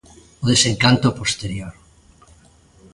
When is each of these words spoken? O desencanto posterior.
O 0.43 0.45
desencanto 0.51 1.15
posterior. 1.19 1.73